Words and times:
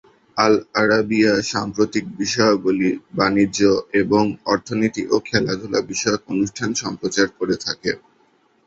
আল 0.37 0.53
Arabiya 0.75 1.33
সাম্প্রতিক 1.51 2.05
বিষয়াবলি, 2.19 2.89
বাণিজ্য 3.15 3.59
এবং 4.01 4.23
অর্থনীতি 4.45 5.03
ও 5.07 5.25
খেলাধূলা 5.27 5.79
বিষয়ক 5.91 6.21
অনুষ্ঠান 6.33 6.69
সম্প্রচার 6.83 7.27
করে 7.39 7.55
থাকে। 7.65 7.91